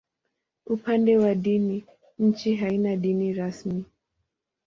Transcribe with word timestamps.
Upande 0.65 1.17
wa 1.17 1.35
dini, 1.35 1.85
nchi 2.19 2.55
haina 2.55 2.95
dini 2.95 3.33
rasmi. 3.33 3.85